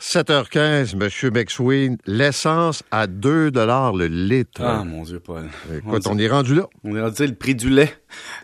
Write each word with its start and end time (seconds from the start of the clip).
7h15, 0.00 0.92
M. 0.92 1.30
McSween, 1.32 1.96
l'essence 2.06 2.82
à 2.90 3.06
2 3.06 3.50
le 3.50 4.06
litre. 4.06 4.60
Ah, 4.62 4.84
mon 4.84 5.02
Dieu, 5.02 5.20
Paul. 5.20 5.48
Écoute, 5.74 6.06
on, 6.06 6.18
est 6.18 6.28
rendu 6.28 6.54
là. 6.54 6.66
On 6.84 6.94
est 6.94 7.00
rendu 7.00 7.26
le 7.26 7.34
prix 7.34 7.54
du 7.54 7.70
lait. 7.70 7.94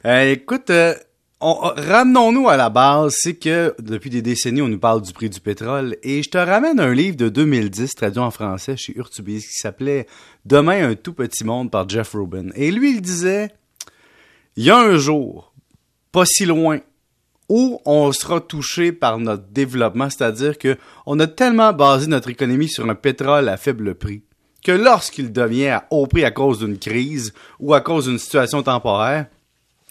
Euh, 0.07 0.33
écoute, 0.33 0.71
euh, 0.71 0.95
ramenons-nous 1.41 2.49
à 2.49 2.57
la 2.57 2.71
base. 2.71 3.15
C'est 3.19 3.35
que 3.35 3.75
depuis 3.79 4.09
des 4.09 4.23
décennies, 4.23 4.62
on 4.62 4.69
nous 4.69 4.79
parle 4.79 5.03
du 5.03 5.12
prix 5.12 5.29
du 5.29 5.41
pétrole. 5.41 5.96
Et 6.03 6.23
je 6.23 6.30
te 6.30 6.38
ramène 6.38 6.80
un 6.80 6.95
livre 6.95 7.17
de 7.17 7.29
2010 7.29 7.95
traduit 7.96 8.21
en 8.21 8.30
français 8.30 8.79
chez 8.79 8.96
Urtubis 8.96 9.41
qui 9.41 9.55
s'appelait 9.55 10.07
Demain 10.46 10.89
un 10.89 10.95
tout 10.95 11.12
petit 11.12 11.45
monde 11.45 11.71
par 11.71 11.87
Jeff 11.87 12.12
Rubin. 12.14 12.48
Et 12.55 12.71
lui, 12.71 12.95
il 12.95 13.03
disait, 13.03 13.50
il 14.57 14.64
y 14.64 14.71
a 14.71 14.79
un 14.79 14.96
jour, 14.96 15.53
pas 16.12 16.25
si 16.25 16.46
loin, 16.46 16.80
où 17.55 17.82
on 17.84 18.11
sera 18.12 18.41
touché 18.41 18.93
par 18.93 19.19
notre 19.19 19.45
développement, 19.48 20.09
c'est-à-dire 20.09 20.57
que 20.57 20.79
on 21.05 21.21
a 21.21 21.27
tellement 21.27 21.75
basé 21.75 22.07
notre 22.07 22.30
économie 22.30 22.71
sur 22.71 22.89
un 22.89 22.95
pétrole 22.95 23.51
à 23.51 23.59
faible 23.59 23.95
prix 23.95 24.23
que 24.65 24.73
lorsqu'il 24.73 25.33
devient 25.33 25.69
à 25.69 25.87
haut 25.91 26.06
prix 26.06 26.25
à 26.25 26.30
cause 26.30 26.61
d'une 26.61 26.78
crise 26.78 27.34
ou 27.61 27.75
à 27.75 27.83
cause 27.83 28.06
d'une 28.06 28.19
situation 28.19 28.62
temporaire, 28.62 29.27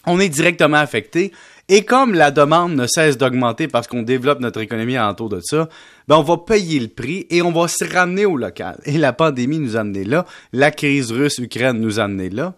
on 0.06 0.18
est 0.18 0.28
directement 0.28 0.78
affecté. 0.78 1.30
Et 1.68 1.84
comme 1.84 2.14
la 2.14 2.32
demande 2.32 2.74
ne 2.74 2.88
cesse 2.88 3.16
d'augmenter 3.16 3.68
parce 3.68 3.86
qu'on 3.86 4.02
développe 4.02 4.40
notre 4.40 4.60
économie 4.60 4.98
autour 4.98 5.28
de 5.28 5.40
ça, 5.40 5.68
ben 6.08 6.16
on 6.16 6.22
va 6.22 6.38
payer 6.38 6.80
le 6.80 6.88
prix 6.88 7.28
et 7.30 7.42
on 7.42 7.52
va 7.52 7.68
se 7.68 7.84
ramener 7.84 8.26
au 8.26 8.36
local. 8.36 8.80
Et 8.86 8.98
la 8.98 9.12
pandémie 9.12 9.60
nous 9.60 9.76
a 9.76 9.80
amené 9.80 10.02
là, 10.02 10.26
la 10.52 10.72
crise 10.72 11.12
russe-Ukraine 11.12 11.78
nous 11.78 12.00
a 12.00 12.04
amené 12.04 12.28
là. 12.28 12.54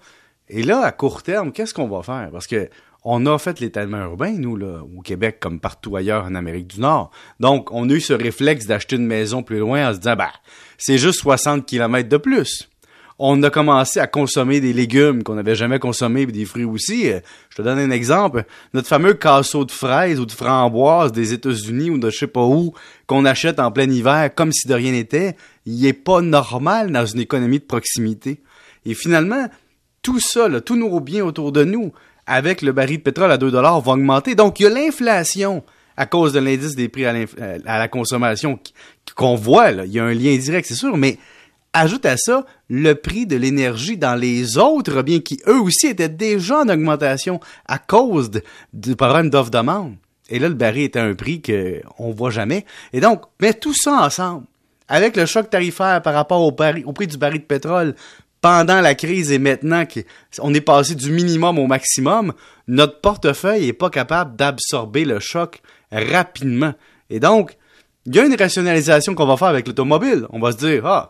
Et 0.49 0.63
là, 0.63 0.81
à 0.81 0.93
court 0.93 1.23
terme, 1.23 1.53
qu'est-ce 1.53 1.75
qu'on 1.75 1.89
va 1.89 2.03
faire? 2.03 2.31
Parce 2.33 2.47
que 2.47 2.71
on 3.05 3.27
a 3.27 3.39
fait 3.39 3.61
l'étalement 3.61 4.03
urbain, 4.03 4.33
nous, 4.33 4.57
là, 4.57 4.81
au 4.83 5.03
Québec, 5.03 5.37
comme 5.39 5.61
partout 5.61 5.95
ailleurs 5.95 6.25
en 6.25 6.35
Amérique 6.35 6.69
du 6.69 6.81
Nord. 6.81 7.11
Donc, 7.39 7.71
on 7.71 7.89
a 7.91 7.93
eu 7.93 8.01
ce 8.01 8.15
réflexe 8.15 8.67
d'acheter 8.67 8.97
une 8.97 9.07
maison 9.07 9.43
plus 9.43 9.59
loin 9.59 9.91
en 9.91 9.93
se 9.93 9.99
disant, 9.99 10.17
bah, 10.17 10.33
c'est 10.79 10.97
juste 10.97 11.21
60 11.21 11.67
km 11.67 12.09
de 12.09 12.17
plus. 12.17 12.71
On 13.19 13.41
a 13.45 13.51
commencé 13.51 14.01
à 14.01 14.09
consommer 14.09 14.61
des 14.61 14.73
légumes 14.73 15.23
qu'on 15.23 15.35
n'avait 15.35 15.55
jamais 15.55 15.79
consommés, 15.79 16.27
des 16.27 16.45
fruits 16.47 16.65
aussi. 16.65 17.05
Je 17.51 17.57
te 17.57 17.63
donne 17.63 17.79
un 17.79 17.91
exemple. 17.91 18.45
Notre 18.73 18.89
fameux 18.89 19.15
casseau 19.15 19.65
de 19.65 19.71
fraises 19.71 20.19
ou 20.19 20.27
de 20.27 20.33
framboises 20.33 21.13
des 21.13 21.33
États-Unis 21.33 21.91
ou 21.91 21.99
de 21.99 22.11
je 22.11 22.19
sais 22.19 22.27
pas 22.27 22.45
où, 22.45 22.73
qu'on 23.07 23.25
achète 23.25 23.61
en 23.61 23.71
plein 23.71 23.89
hiver 23.89 24.35
comme 24.35 24.51
si 24.51 24.67
de 24.67 24.75
rien 24.75 24.91
n'était, 24.91 25.37
il 25.65 25.87
est 25.87 25.93
pas 25.93 26.23
normal 26.23 26.91
dans 26.91 27.07
une 27.07 27.21
économie 27.21 27.61
de 27.61 27.65
proximité. 27.65 28.41
Et 28.85 28.95
finalement, 28.95 29.49
tout 30.05 30.21
ça, 30.21 30.49
là, 30.49 30.61
tous 30.61 30.77
nos 30.77 31.01
biens 31.01 31.25
autour 31.25 31.51
de 31.51 31.65
nous, 31.65 31.93
avec 32.27 32.63
le 32.63 32.71
baril 32.71 32.99
de 32.99 33.03
pétrole 33.03 33.33
à 33.33 33.39
2 33.39 33.51
dollars 33.51 33.81
va 33.81 33.93
augmenter. 33.93 34.37
Donc, 34.37 34.61
il 34.61 34.65
y 34.65 34.67
a 34.67 34.71
l'inflation 34.71 35.65
à 35.97 36.07
cause 36.07 36.33
de 36.33 36.39
l'indice 36.39 36.77
des 36.77 36.89
prix 36.89 37.07
à, 37.07 37.15
euh, 37.15 37.59
la 37.65 37.89
consommation 37.89 38.59
qu'on 39.17 39.35
voit. 39.35 39.73
Là. 39.73 39.87
Il 39.87 39.93
y 39.93 39.99
a 39.99 40.05
un 40.05 40.15
lien 40.15 40.37
direct, 40.37 40.69
c'est 40.69 40.75
sûr, 40.75 40.97
mais 40.97 41.19
ajoute 41.73 42.07
à 42.07 42.17
ça 42.17 42.45
le 42.69 42.95
prix 42.95 43.27
de 43.27 43.37
l'énergie 43.37 43.97
dans 43.97 44.15
les 44.15 44.59
autres 44.59 45.03
biens 45.03 45.21
qui, 45.21 45.41
eux 45.47 45.61
aussi, 45.61 45.87
étaient 45.87 46.09
déjà 46.09 46.61
en 46.61 46.69
augmentation 46.69 47.41
à 47.67 47.79
cause 47.79 48.31
du 48.73 48.97
problème 48.97 49.31
d'offre-demande. 49.31 49.95
Et 50.29 50.39
là, 50.39 50.49
le 50.49 50.55
baril 50.55 50.85
était 50.85 51.01
un 51.01 51.15
prix 51.15 51.41
qu'on 51.41 52.09
ne 52.09 52.15
voit 52.15 52.31
jamais. 52.31 52.67
Et 52.93 53.01
donc, 53.01 53.23
mets 53.41 53.55
tout 53.55 53.75
ça 53.75 54.05
ensemble, 54.05 54.45
avec 54.89 55.17
le 55.17 55.27
choc 55.27 55.49
tarifaire 55.51 56.03
par 56.03 56.15
rapport 56.15 56.43
au 56.43 56.53
prix 56.53 57.07
du 57.07 57.17
baril 57.17 57.41
de 57.41 57.47
pétrole, 57.47 57.95
pendant 58.45 58.83
la 58.83 58.95
crise 58.95 59.33
et 59.33 59.39
maintenant 59.39 59.87
qu'on 59.87 60.53
est 60.53 60.61
passé 60.61 60.95
du 60.95 61.11
minimum 61.11 61.59
au 61.59 61.67
maximum, 61.67 62.35
notre 62.69 63.01
portefeuille 63.01 63.65
n'est 63.65 63.73
pas 63.73 63.89
capable 63.89 64.37
d'absorber 64.37 65.07
le 65.07 65.19
choc 65.19 65.63
rapidement. 65.91 66.75
Et 67.09 67.21
donc, 67.21 67.57
il 68.05 68.15
y 68.15 68.19
a 68.19 68.27
une 68.27 68.37
rationalisation 68.37 69.15
qu'on 69.15 69.25
va 69.25 69.39
faire 69.39 69.49
avec 69.49 69.67
l'automobile. 69.67 70.27
On 70.29 70.41
va 70.41 70.53
se 70.53 70.59
dire, 70.59 70.85
ah, 70.85 71.09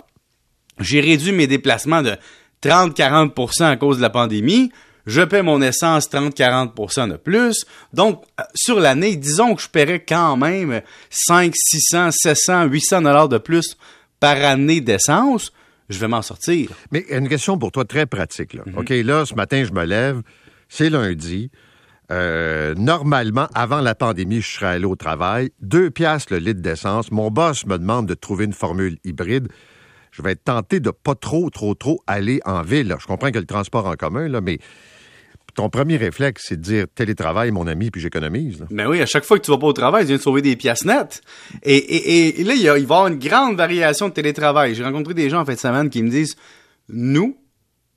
j'ai 0.78 1.00
réduit 1.00 1.32
mes 1.32 1.48
déplacements 1.48 2.02
de 2.02 2.14
30-40% 2.62 3.64
à 3.64 3.76
cause 3.78 3.96
de 3.96 4.02
la 4.02 4.10
pandémie. 4.10 4.70
Je 5.04 5.22
paie 5.22 5.42
mon 5.42 5.60
essence 5.60 6.08
30-40% 6.08 7.10
de 7.10 7.16
plus. 7.16 7.66
Donc, 7.92 8.22
sur 8.54 8.78
l'année, 8.78 9.16
disons 9.16 9.56
que 9.56 9.62
je 9.62 9.68
paierais 9.68 10.04
quand 10.04 10.36
même 10.36 10.82
5, 11.10 11.52
600, 11.52 12.10
700, 12.12 12.64
800 12.66 13.02
dollars 13.02 13.28
de 13.28 13.38
plus 13.38 13.76
par 14.20 14.36
année 14.36 14.80
d'essence 14.80 15.50
je 15.88 15.98
vais 15.98 16.08
m'en 16.08 16.22
sortir. 16.22 16.70
Mais 16.90 17.04
une 17.10 17.28
question 17.28 17.58
pour 17.58 17.72
toi 17.72 17.84
très 17.84 18.06
pratique. 18.06 18.54
Là. 18.54 18.62
Mhm. 18.66 18.78
OK, 18.78 18.90
là, 18.90 19.26
ce 19.26 19.34
matin, 19.34 19.64
je 19.64 19.72
me 19.72 19.84
lève, 19.84 20.22
c'est 20.68 20.90
lundi. 20.90 21.50
Euh, 22.10 22.74
normalement, 22.74 23.48
avant 23.54 23.80
la 23.80 23.94
pandémie, 23.94 24.40
je 24.40 24.50
serais 24.50 24.66
allé 24.66 24.84
au 24.84 24.96
travail. 24.96 25.50
Deux 25.60 25.90
piastres 25.90 26.32
le 26.32 26.38
litre 26.38 26.60
d'essence. 26.60 27.10
Mon 27.10 27.30
boss 27.30 27.66
me 27.66 27.78
demande 27.78 28.06
de 28.06 28.14
trouver 28.14 28.44
une 28.44 28.52
formule 28.52 28.98
hybride. 29.04 29.48
Je 30.10 30.22
vais 30.22 30.32
être 30.32 30.44
tenté 30.44 30.80
de 30.80 30.90
pas 30.90 31.14
trop, 31.14 31.50
trop, 31.50 31.74
trop 31.74 32.00
aller 32.06 32.40
en 32.44 32.62
ville. 32.62 32.94
Je 33.00 33.06
comprends 33.06 33.30
que 33.30 33.38
le 33.38 33.46
transport 33.46 33.86
en 33.86 33.94
commun, 33.94 34.28
là, 34.28 34.40
mais 34.40 34.58
ton 35.54 35.68
premier 35.68 35.96
réflexe, 35.96 36.46
c'est 36.48 36.56
de 36.56 36.62
dire 36.62 36.86
télétravail, 36.94 37.50
mon 37.50 37.66
ami, 37.66 37.90
puis 37.90 38.00
j'économise. 38.00 38.64
Ben 38.70 38.88
oui, 38.88 39.00
à 39.00 39.06
chaque 39.06 39.24
fois 39.24 39.38
que 39.38 39.44
tu 39.44 39.50
vas 39.50 39.58
pas 39.58 39.66
au 39.66 39.72
travail, 39.72 40.02
tu 40.02 40.08
viens 40.08 40.16
de 40.16 40.22
sauver 40.22 40.42
des 40.42 40.56
pièces 40.56 40.84
nettes. 40.84 41.22
Et, 41.62 42.42
là, 42.44 42.54
il, 42.54 42.66
va 42.66 42.72
y 42.76 42.82
avoir 42.82 43.06
une 43.06 43.18
grande 43.18 43.56
variation 43.56 44.08
de 44.08 44.14
télétravail. 44.14 44.74
J'ai 44.74 44.84
rencontré 44.84 45.14
des 45.14 45.30
gens 45.30 45.40
en 45.40 45.44
fin 45.44 45.54
de 45.54 45.58
semaine 45.58 45.90
qui 45.90 46.02
me 46.02 46.10
disent 46.10 46.36
Nous, 46.88 47.36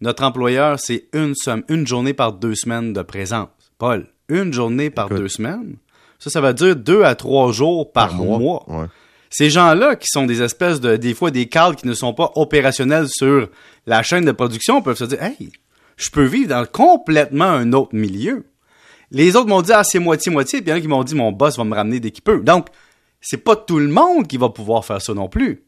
notre 0.02 0.24
employeur, 0.24 0.80
c'est 0.80 1.06
une 1.14 1.34
somme, 1.36 1.64
une 1.70 1.88
journée 1.88 2.14
par 2.14 2.34
deux 2.34 2.56
semaines 2.56 2.94
de 2.94 3.02
présence. 3.02 3.50
Paul, 3.78 4.08
une 4.30 4.54
journée 4.54 4.90
par 4.90 5.10
deux 5.10 5.28
semaines, 5.28 5.78
ça, 6.20 6.30
ça 6.30 6.42
veut 6.42 6.54
dire 6.54 6.76
deux 6.76 7.04
à 7.04 7.16
trois 7.16 7.52
jours 7.52 7.92
par, 7.92 8.14
mois. 8.14 8.66
Ces 9.30 9.50
gens-là, 9.50 9.96
qui 9.96 10.08
sont 10.08 10.26
des 10.26 10.42
espèces 10.42 10.80
de, 10.80 10.96
des 10.96 11.14
fois, 11.14 11.32
des 11.32 11.48
cadres 11.48 11.76
qui 11.76 11.88
ne 11.88 11.94
sont 11.94 12.14
pas 12.14 12.32
opérationnels 12.36 13.08
sur 13.10 13.50
la 13.86 14.02
chaîne 14.02 14.26
de 14.26 14.32
production, 14.32 14.82
peuvent 14.82 14.98
se 14.98 15.04
dire 15.04 15.22
Hey, 15.22 15.52
je 15.98 16.10
peux 16.10 16.24
vivre 16.24 16.50
dans 16.50 16.66
complètement 16.66 17.46
un 17.46 17.74
autre 17.74 17.94
milieu. 17.94 18.46
Les 19.12 19.36
autres 19.36 19.48
m'ont 19.48 19.62
dit, 19.62 19.74
ah, 19.74 19.84
c'est 19.84 20.00
moitié-moitié, 20.00 20.62
puis 20.62 20.70
il 20.70 20.72
y 20.72 20.74
en 20.74 20.78
a 20.78 20.82
qui 20.82 20.88
m'ont 20.88 21.04
dit, 21.04 21.16
mon 21.16 21.32
boss 21.32 21.58
va 21.58 21.64
me 21.64 21.76
ramener 21.76 22.00
dès 22.00 22.12
qu'il 22.12 22.24
peut. 22.24 22.40
Donc, 22.42 22.68
c'est 23.20 23.38
pas 23.44 23.56
tout 23.56 23.80
le 23.80 23.88
monde 23.88 24.28
qui 24.28 24.38
va 24.38 24.50
pouvoir 24.50 24.86
faire 24.86 25.02
ça 25.02 25.14
non 25.14 25.28
plus. 25.28 25.64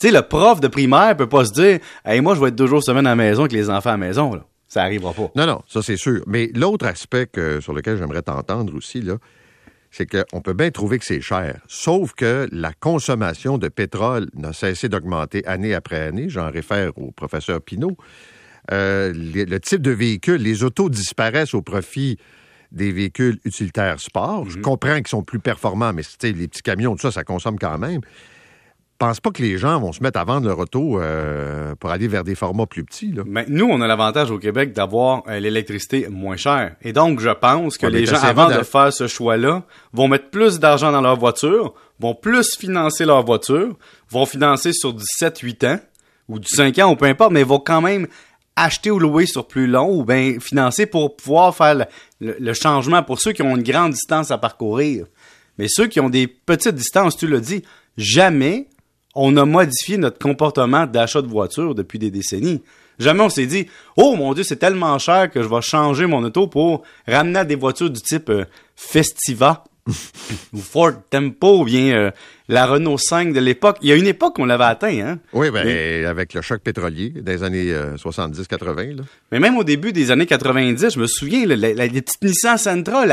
Tu 0.00 0.08
sais, 0.08 0.10
le 0.10 0.22
prof 0.22 0.60
de 0.60 0.68
primaire 0.68 1.16
peut 1.16 1.28
pas 1.28 1.44
se 1.44 1.52
dire, 1.52 1.78
hey, 2.04 2.20
moi, 2.20 2.34
je 2.34 2.40
vais 2.40 2.48
être 2.48 2.56
deux 2.56 2.66
jours 2.66 2.82
semaine 2.82 3.06
à 3.06 3.10
la 3.10 3.16
maison 3.16 3.42
avec 3.42 3.52
les 3.52 3.70
enfants 3.70 3.90
à 3.90 3.92
la 3.92 3.98
maison, 3.98 4.34
là. 4.34 4.44
Ça 4.68 4.82
arrivera 4.82 5.12
pas. 5.12 5.30
Non, 5.36 5.46
non, 5.46 5.62
ça 5.68 5.80
c'est 5.80 5.96
sûr. 5.96 6.22
Mais 6.26 6.50
l'autre 6.52 6.86
aspect 6.86 7.30
sur 7.60 7.72
lequel 7.72 7.98
j'aimerais 7.98 8.22
t'entendre 8.22 8.74
aussi, 8.74 9.00
là, 9.00 9.16
c'est 9.92 10.06
qu'on 10.06 10.40
peut 10.40 10.54
bien 10.54 10.70
trouver 10.70 10.98
que 10.98 11.04
c'est 11.04 11.20
cher. 11.20 11.60
Sauf 11.68 12.14
que 12.14 12.48
la 12.50 12.72
consommation 12.72 13.58
de 13.58 13.68
pétrole 13.68 14.28
n'a 14.34 14.52
cessé 14.52 14.88
d'augmenter 14.88 15.46
année 15.46 15.72
après 15.72 16.00
année. 16.00 16.28
J'en 16.28 16.50
réfère 16.50 16.90
au 16.98 17.12
professeur 17.12 17.62
Pinault. 17.62 17.96
Euh, 18.72 19.12
le 19.14 19.58
type 19.58 19.82
de 19.82 19.90
véhicule, 19.90 20.42
les 20.42 20.64
autos 20.64 20.88
disparaissent 20.88 21.54
au 21.54 21.62
profit 21.62 22.18
des 22.72 22.92
véhicules 22.92 23.38
utilitaires 23.44 24.00
sport. 24.00 24.48
Je 24.48 24.56
mhm. 24.56 24.62
comprends 24.62 24.96
qu'ils 24.96 25.08
sont 25.08 25.22
plus 25.22 25.38
performants, 25.38 25.92
mais 25.92 26.02
les 26.22 26.48
petits 26.48 26.62
camions, 26.62 26.94
tout 26.94 27.02
ça, 27.02 27.10
ça 27.10 27.24
consomme 27.24 27.58
quand 27.58 27.78
même. 27.78 28.00
Je 28.98 29.06
pense 29.06 29.20
pas 29.20 29.30
que 29.30 29.42
les 29.42 29.58
gens 29.58 29.78
vont 29.78 29.92
se 29.92 30.02
mettre 30.02 30.18
à 30.18 30.24
vendre 30.24 30.46
leur 30.46 30.58
auto 30.58 30.98
euh, 30.98 31.74
pour 31.74 31.90
aller 31.90 32.08
vers 32.08 32.24
des 32.24 32.34
formats 32.34 32.64
plus 32.64 32.82
petits. 32.82 33.14
Mais 33.26 33.44
nous, 33.46 33.66
on 33.66 33.82
a 33.82 33.86
l'avantage 33.86 34.30
au 34.30 34.38
Québec 34.38 34.72
d'avoir 34.72 35.22
euh, 35.28 35.38
l'électricité 35.38 36.08
moins 36.08 36.36
chère. 36.36 36.76
Et 36.80 36.94
donc, 36.94 37.20
je 37.20 37.28
pense 37.28 37.76
que 37.76 37.86
les 37.86 38.06
gens, 38.06 38.22
avant 38.22 38.48
de 38.48 38.62
faire 38.62 38.90
ce 38.94 39.06
choix-là, 39.06 39.64
vont 39.92 40.08
mettre 40.08 40.30
plus 40.30 40.60
d'argent 40.60 40.92
dans 40.92 41.02
leur 41.02 41.18
voiture, 41.18 41.74
vont 42.00 42.14
plus 42.14 42.56
financer 42.56 43.04
leur 43.04 43.22
voiture, 43.22 43.76
vont 44.08 44.24
financer 44.24 44.72
sur 44.72 44.94
du 44.94 45.04
7-8 45.20 45.74
ans, 45.74 45.80
ou 46.28 46.38
du 46.38 46.48
5 46.48 46.78
ans, 46.78 46.92
ou 46.92 46.96
peu 46.96 47.04
importe, 47.04 47.32
mais 47.32 47.42
vont 47.42 47.58
quand 47.60 47.82
même 47.82 48.06
acheter 48.56 48.90
ou 48.90 48.98
louer 48.98 49.26
sur 49.26 49.46
plus 49.46 49.66
long 49.66 49.94
ou 49.94 50.04
bien 50.04 50.38
financer 50.40 50.86
pour 50.86 51.16
pouvoir 51.16 51.54
faire 51.54 51.86
le, 52.20 52.52
changement 52.54 53.02
pour 53.02 53.20
ceux 53.20 53.32
qui 53.32 53.42
ont 53.42 53.54
une 53.54 53.62
grande 53.62 53.92
distance 53.92 54.30
à 54.30 54.38
parcourir. 54.38 55.06
Mais 55.58 55.66
ceux 55.68 55.86
qui 55.86 56.00
ont 56.00 56.10
des 56.10 56.26
petites 56.26 56.74
distances, 56.74 57.16
tu 57.16 57.26
l'as 57.26 57.40
dit, 57.40 57.62
jamais 57.96 58.68
on 59.14 59.36
a 59.36 59.44
modifié 59.44 59.98
notre 59.98 60.18
comportement 60.18 60.86
d'achat 60.86 61.22
de 61.22 61.28
voiture 61.28 61.74
depuis 61.74 61.98
des 61.98 62.10
décennies. 62.10 62.62
Jamais 62.98 63.22
on 63.22 63.28
s'est 63.28 63.46
dit, 63.46 63.66
oh 63.96 64.16
mon 64.16 64.32
Dieu, 64.32 64.42
c'est 64.42 64.56
tellement 64.56 64.98
cher 64.98 65.30
que 65.30 65.42
je 65.42 65.48
vais 65.48 65.60
changer 65.60 66.06
mon 66.06 66.24
auto 66.24 66.46
pour 66.46 66.82
ramener 67.06 67.44
des 67.44 67.56
voitures 67.56 67.90
du 67.90 68.00
type 68.00 68.30
euh, 68.30 68.44
Festiva 68.74 69.64
ou 70.52 70.58
Ford 70.58 70.92
Tempo 71.10 71.60
ou 71.60 71.64
bien 71.64 71.94
euh, 71.94 72.10
la 72.48 72.66
Renault 72.66 72.98
5 72.98 73.32
de 73.32 73.40
l'époque. 73.40 73.78
Il 73.82 73.88
y 73.88 73.92
a 73.92 73.96
une 73.96 74.06
époque 74.06 74.36
qu'on 74.36 74.46
l'avait 74.46 74.64
atteint, 74.64 74.98
hein? 75.00 75.18
Oui, 75.32 75.50
ben, 75.50 76.06
avec 76.06 76.34
le 76.34 76.42
choc 76.42 76.60
pétrolier 76.60 77.10
des 77.10 77.42
années 77.42 77.72
70-80. 77.96 79.00
Euh, 79.00 79.02
Mais 79.32 79.40
même 79.40 79.56
au 79.56 79.64
début 79.64 79.92
des 79.92 80.10
années 80.10 80.26
90, 80.26 80.90
je 80.94 81.00
me 81.00 81.06
souviens, 81.06 81.44
les 81.46 81.74
petites 81.74 82.22
Nissan 82.22 82.58
Sentra, 82.58 83.04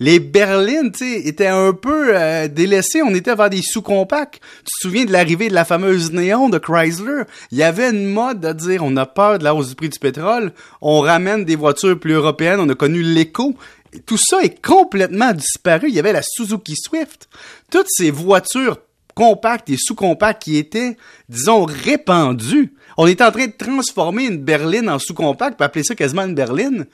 les 0.00 0.20
berlines, 0.20 0.92
tu 0.92 1.04
sais, 1.04 1.28
étaient 1.28 1.46
un 1.46 1.72
peu 1.72 2.16
euh, 2.16 2.48
délaissées. 2.48 3.02
On 3.02 3.14
était 3.14 3.34
vers 3.34 3.50
des 3.50 3.62
sous-compacts. 3.62 4.40
Tu 4.58 4.64
te 4.64 4.88
souviens 4.88 5.04
de 5.04 5.12
l'arrivée 5.12 5.48
de 5.48 5.54
la 5.54 5.64
fameuse 5.64 6.12
Néon 6.12 6.48
de 6.48 6.58
Chrysler? 6.58 7.22
Il 7.52 7.58
y 7.58 7.62
avait 7.62 7.90
une 7.90 8.06
mode 8.06 8.40
de 8.40 8.52
dire, 8.52 8.82
on 8.84 8.96
a 8.96 9.06
peur 9.06 9.38
de 9.38 9.44
la 9.44 9.54
hausse 9.54 9.68
du 9.68 9.74
prix 9.74 9.88
du 9.88 9.98
pétrole, 9.98 10.52
on 10.80 11.00
ramène 11.00 11.44
des 11.44 11.56
voitures 11.56 11.98
plus 11.98 12.12
européennes, 12.14 12.60
on 12.60 12.68
a 12.68 12.74
connu 12.74 13.02
l'écho 13.02 13.54
tout 14.00 14.18
ça 14.18 14.42
est 14.42 14.60
complètement 14.64 15.32
disparu. 15.32 15.88
Il 15.88 15.94
y 15.94 15.98
avait 15.98 16.12
la 16.12 16.22
Suzuki 16.22 16.74
Swift. 16.76 17.28
Toutes 17.70 17.88
ces 17.88 18.10
voitures 18.10 18.78
compacts 19.14 19.70
et 19.70 19.76
sous-compacts 19.78 20.42
qui 20.42 20.56
étaient, 20.56 20.96
disons, 21.28 21.64
répandus. 21.64 22.74
On 22.96 23.06
était 23.06 23.24
en 23.24 23.30
train 23.30 23.46
de 23.46 23.52
transformer 23.52 24.26
une 24.26 24.38
berline 24.38 24.88
en 24.88 24.98
sous-compact, 24.98 25.56
puis 25.56 25.64
appeler 25.64 25.84
ça 25.84 25.94
quasiment 25.94 26.22
une 26.22 26.34
berline. 26.34 26.86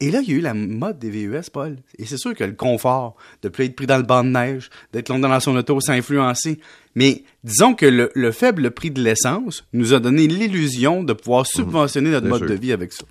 Et 0.00 0.10
là, 0.10 0.20
il 0.20 0.30
y 0.30 0.32
a 0.32 0.38
eu 0.38 0.40
la 0.40 0.54
mode 0.54 0.98
des 0.98 1.10
VUS, 1.10 1.48
Paul. 1.52 1.76
Et 1.96 2.06
c'est 2.06 2.16
sûr 2.16 2.34
que 2.34 2.42
le 2.42 2.54
confort, 2.54 3.14
de 3.42 3.48
plus 3.48 3.66
être 3.66 3.76
pris 3.76 3.86
dans 3.86 3.98
le 3.98 4.02
banc 4.02 4.24
de 4.24 4.30
neige, 4.30 4.68
d'être 4.92 5.08
longtemps 5.10 5.28
dans 5.28 5.38
son 5.38 5.54
auto, 5.54 5.80
ça 5.80 5.92
a 5.92 5.94
influencé. 5.94 6.58
Mais 6.96 7.22
disons 7.44 7.74
que 7.74 7.86
le, 7.86 8.32
faible 8.32 8.72
prix 8.72 8.90
de 8.90 9.00
l'essence 9.00 9.64
nous 9.72 9.94
a 9.94 10.00
donné 10.00 10.26
l'illusion 10.26 11.04
de 11.04 11.12
pouvoir 11.12 11.46
subventionner 11.46 12.10
notre 12.10 12.26
mode 12.26 12.46
de 12.46 12.54
vie 12.54 12.72
avec 12.72 12.92
ça. 12.92 13.04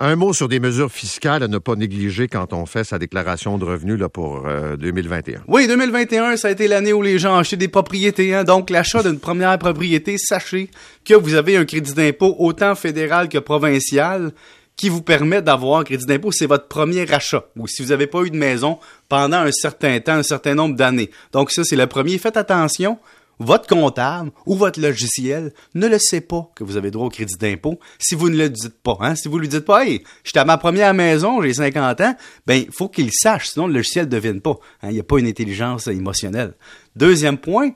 Un 0.00 0.14
mot 0.14 0.32
sur 0.32 0.46
des 0.46 0.60
mesures 0.60 0.92
fiscales 0.92 1.42
à 1.42 1.48
ne 1.48 1.58
pas 1.58 1.74
négliger 1.74 2.28
quand 2.28 2.52
on 2.52 2.66
fait 2.66 2.84
sa 2.84 3.00
déclaration 3.00 3.58
de 3.58 3.64
revenus 3.64 3.98
là, 3.98 4.08
pour 4.08 4.46
2021. 4.78 5.38
Euh, 5.38 5.42
oui, 5.48 5.66
2021, 5.66 6.36
ça 6.36 6.48
a 6.48 6.50
été 6.52 6.68
l'année 6.68 6.92
où 6.92 7.02
les 7.02 7.18
gens 7.18 7.40
ont 7.40 7.56
des 7.56 7.66
propriétés. 7.66 8.32
Hein. 8.32 8.44
Donc, 8.44 8.70
l'achat 8.70 9.02
d'une 9.02 9.18
première 9.18 9.58
propriété, 9.58 10.16
sachez 10.16 10.70
que 11.04 11.14
vous 11.14 11.34
avez 11.34 11.56
un 11.56 11.64
crédit 11.64 11.94
d'impôt 11.94 12.36
autant 12.38 12.76
fédéral 12.76 13.28
que 13.28 13.38
provincial 13.38 14.30
qui 14.76 14.88
vous 14.88 15.02
permet 15.02 15.42
d'avoir 15.42 15.80
un 15.80 15.84
crédit 15.84 16.06
d'impôt, 16.06 16.30
c'est 16.30 16.46
votre 16.46 16.68
premier 16.68 17.10
achat. 17.12 17.44
Ou 17.56 17.66
si 17.66 17.82
vous 17.82 17.88
n'avez 17.88 18.06
pas 18.06 18.22
eu 18.22 18.30
de 18.30 18.36
maison 18.36 18.78
pendant 19.08 19.38
un 19.38 19.50
certain 19.50 19.98
temps, 19.98 20.12
un 20.12 20.22
certain 20.22 20.54
nombre 20.54 20.76
d'années. 20.76 21.10
Donc 21.32 21.50
ça, 21.50 21.64
c'est 21.64 21.74
le 21.74 21.88
premier. 21.88 22.18
Faites 22.18 22.36
attention. 22.36 22.98
Votre 23.38 23.68
comptable 23.68 24.30
ou 24.46 24.56
votre 24.56 24.80
logiciel 24.80 25.52
ne 25.74 25.86
le 25.86 25.98
sait 25.98 26.20
pas 26.20 26.50
que 26.56 26.64
vous 26.64 26.76
avez 26.76 26.90
droit 26.90 27.06
au 27.06 27.10
crédit 27.10 27.36
d'impôt 27.38 27.78
si 27.98 28.14
vous 28.14 28.30
ne 28.30 28.36
le 28.36 28.50
dites 28.50 28.80
pas. 28.82 28.96
Hein? 29.00 29.14
Si 29.14 29.28
vous 29.28 29.38
lui 29.38 29.48
dites 29.48 29.64
pas, 29.64 29.84
hey, 29.84 30.02
j'étais 30.24 30.40
à 30.40 30.44
ma 30.44 30.58
première 30.58 30.92
maison, 30.94 31.40
j'ai 31.42 31.54
50 31.54 32.00
ans, 32.00 32.16
ben, 32.46 32.54
il 32.54 32.72
faut 32.72 32.88
qu'il 32.88 33.10
sache, 33.12 33.48
sinon 33.50 33.68
le 33.68 33.74
logiciel 33.74 34.06
ne 34.06 34.10
devine 34.10 34.40
pas. 34.40 34.58
Hein? 34.82 34.88
Il 34.90 34.94
n'y 34.94 35.00
a 35.00 35.04
pas 35.04 35.18
une 35.18 35.26
intelligence 35.26 35.86
émotionnelle. 35.86 36.54
Deuxième 36.96 37.38
point, 37.38 37.70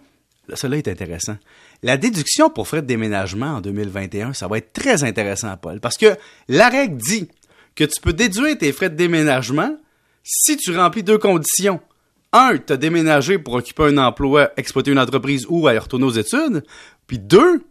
cela 0.54 0.76
est 0.76 0.88
intéressant. 0.88 1.36
La 1.82 1.96
déduction 1.96 2.50
pour 2.50 2.68
frais 2.68 2.82
de 2.82 2.86
déménagement 2.86 3.56
en 3.56 3.60
2021, 3.60 4.34
ça 4.34 4.48
va 4.48 4.58
être 4.58 4.72
très 4.72 5.04
intéressant, 5.04 5.56
Paul, 5.56 5.80
parce 5.80 5.96
que 5.96 6.16
la 6.48 6.68
règle 6.68 6.96
dit 6.96 7.28
que 7.74 7.84
tu 7.84 8.00
peux 8.00 8.12
déduire 8.12 8.58
tes 8.58 8.72
frais 8.72 8.90
de 8.90 8.96
déménagement 8.96 9.76
si 10.22 10.56
tu 10.56 10.76
remplis 10.76 11.02
deux 11.02 11.18
conditions. 11.18 11.80
Un, 12.32 12.56
tu 12.56 12.72
as 12.72 12.76
déménagé 12.76 13.38
pour 13.38 13.54
occuper 13.54 13.84
un 13.84 13.98
emploi, 13.98 14.50
exploiter 14.56 14.90
une 14.90 14.98
entreprise 14.98 15.46
ou 15.48 15.66
aller 15.66 15.78
retourner 15.78 16.06
aux 16.06 16.10
études. 16.10 16.64
Puis 17.06 17.18
deux, 17.18 17.62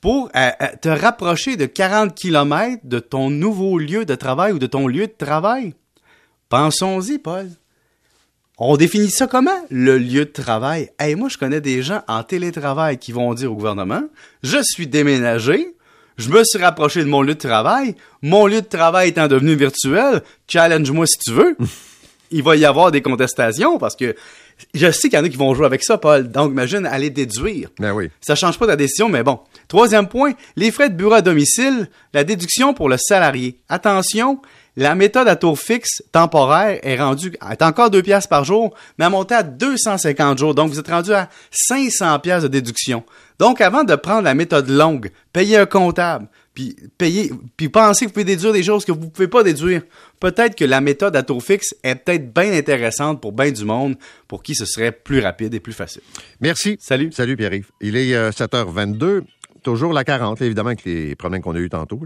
pour 0.00 0.30
te 0.32 0.88
rapprocher 0.88 1.56
de 1.56 1.66
40 1.66 2.14
km 2.14 2.80
de 2.84 2.98
ton 2.98 3.30
nouveau 3.30 3.78
lieu 3.78 4.04
de 4.04 4.14
travail 4.14 4.52
ou 4.52 4.58
de 4.58 4.66
ton 4.66 4.86
lieu 4.86 5.06
de 5.06 5.12
travail. 5.12 5.74
Pensons-y, 6.48 7.18
Paul. 7.18 7.48
On 8.56 8.76
définit 8.76 9.10
ça 9.10 9.26
comment? 9.26 9.50
Le 9.70 9.98
lieu 9.98 10.24
de 10.24 10.30
travail? 10.30 10.90
Hey, 10.98 11.14
moi, 11.14 11.28
je 11.28 11.38
connais 11.38 11.60
des 11.60 11.82
gens 11.82 12.02
en 12.08 12.22
télétravail 12.24 12.98
qui 12.98 13.12
vont 13.12 13.32
dire 13.34 13.52
au 13.52 13.54
gouvernement, 13.54 14.02
je 14.42 14.58
suis 14.62 14.88
déménagé, 14.88 15.74
je 16.16 16.28
me 16.30 16.42
suis 16.42 16.58
rapproché 16.58 17.04
de 17.04 17.08
mon 17.08 17.22
lieu 17.22 17.34
de 17.34 17.38
travail, 17.38 17.94
mon 18.20 18.46
lieu 18.46 18.60
de 18.60 18.66
travail 18.66 19.10
étant 19.10 19.28
devenu 19.28 19.54
virtuel, 19.54 20.22
challenge-moi 20.48 21.06
si 21.06 21.18
tu 21.18 21.32
veux. 21.32 21.56
Il 22.30 22.42
va 22.42 22.56
y 22.56 22.64
avoir 22.64 22.90
des 22.90 23.02
contestations 23.02 23.78
parce 23.78 23.96
que 23.96 24.14
je 24.74 24.90
sais 24.90 25.08
qu'il 25.08 25.18
y 25.18 25.22
en 25.22 25.24
a 25.24 25.28
qui 25.28 25.36
vont 25.36 25.54
jouer 25.54 25.66
avec 25.66 25.82
ça, 25.82 25.98
Paul. 25.98 26.30
Donc, 26.30 26.50
imagine 26.50 26.84
aller 26.86 27.10
déduire. 27.10 27.70
Ben 27.78 27.92
oui. 27.92 28.10
Ça 28.20 28.34
change 28.34 28.58
pas 28.58 28.66
ta 28.66 28.76
décision, 28.76 29.08
mais 29.08 29.22
bon. 29.22 29.40
Troisième 29.68 30.08
point, 30.08 30.32
les 30.56 30.70
frais 30.70 30.90
de 30.90 30.94
bureau 30.94 31.14
à 31.14 31.22
domicile, 31.22 31.88
la 32.12 32.24
déduction 32.24 32.74
pour 32.74 32.88
le 32.88 32.96
salarié. 32.96 33.58
Attention, 33.68 34.40
la 34.78 34.94
méthode 34.94 35.26
à 35.26 35.34
tour 35.34 35.58
fixe 35.58 36.04
temporaire 36.12 36.78
est 36.84 36.96
rendue, 36.96 37.34
est 37.50 37.62
encore 37.62 37.90
2 37.90 38.00
pièces 38.00 38.28
par 38.28 38.44
jour, 38.44 38.72
mais 38.96 39.06
a 39.06 39.10
monté 39.10 39.34
à 39.34 39.42
250 39.42 40.38
jours. 40.38 40.54
Donc, 40.54 40.70
vous 40.70 40.78
êtes 40.78 40.86
rendu 40.86 41.12
à 41.12 41.28
500 41.50 42.20
pièces 42.20 42.44
de 42.44 42.48
déduction. 42.48 43.02
Donc, 43.40 43.60
avant 43.60 43.82
de 43.82 43.96
prendre 43.96 44.22
la 44.22 44.34
méthode 44.34 44.68
longue, 44.68 45.10
payer 45.32 45.56
un 45.56 45.66
comptable, 45.66 46.28
puis 46.54 46.76
payer, 46.96 47.32
puis 47.56 47.68
penser 47.68 48.04
que 48.04 48.10
vous 48.10 48.14
pouvez 48.14 48.24
déduire 48.24 48.52
des 48.52 48.62
choses 48.62 48.84
que 48.84 48.92
vous 48.92 49.00
ne 49.00 49.10
pouvez 49.10 49.26
pas 49.26 49.42
déduire, 49.42 49.82
peut-être 50.20 50.54
que 50.54 50.64
la 50.64 50.80
méthode 50.80 51.16
à 51.16 51.24
taux 51.24 51.40
fixe 51.40 51.74
est 51.82 51.96
peut-être 51.96 52.32
bien 52.32 52.52
intéressante 52.52 53.20
pour 53.20 53.32
bien 53.32 53.50
du 53.50 53.64
monde, 53.64 53.96
pour 54.28 54.44
qui 54.44 54.54
ce 54.54 54.64
serait 54.64 54.92
plus 54.92 55.18
rapide 55.18 55.54
et 55.54 55.60
plus 55.60 55.72
facile. 55.72 56.02
Merci. 56.40 56.76
Salut. 56.80 57.10
Salut 57.10 57.36
Pierre-Yves. 57.36 57.70
Il 57.80 57.96
est 57.96 58.12
7h22. 58.30 59.02
Euh, 59.02 59.20
Toujours 59.62 59.92
la 59.92 60.04
40, 60.04 60.40
évidemment, 60.42 60.68
avec 60.68 60.84
les 60.84 61.14
problèmes 61.16 61.42
qu'on 61.42 61.54
a 61.54 61.58
eu 61.58 61.68
tantôt. 61.68 62.00